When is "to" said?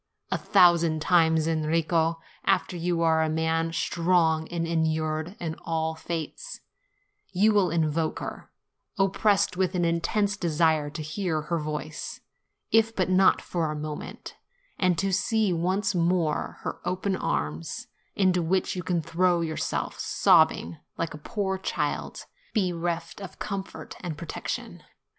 5.39-5.55, 10.89-11.03, 14.97-15.11